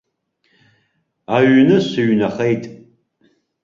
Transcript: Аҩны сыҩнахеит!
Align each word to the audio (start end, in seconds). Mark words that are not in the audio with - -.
Аҩны 1.35 1.77
сыҩнахеит! 1.87 2.63